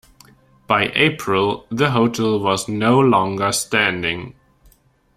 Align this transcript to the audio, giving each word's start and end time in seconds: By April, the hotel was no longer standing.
By 0.65 0.91
April, 0.95 1.67
the 1.69 1.91
hotel 1.91 2.39
was 2.39 2.67
no 2.67 2.99
longer 2.99 3.51
standing. 3.51 4.33